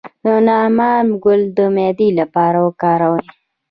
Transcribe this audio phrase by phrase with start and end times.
[0.23, 3.25] د نعناع ګل د معدې لپاره وکاروئ